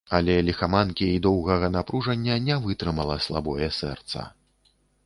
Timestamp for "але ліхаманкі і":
0.17-1.19